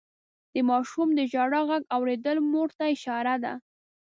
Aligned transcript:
د 0.53 0.55
ماشوم 0.69 1.07
د 1.13 1.19
ژړا 1.31 1.61
غږ 1.69 1.83
اورېدل 1.95 2.37
مور 2.51 2.69
ته 2.77 2.83
اشاره 2.95 3.35
ده. 3.43 3.53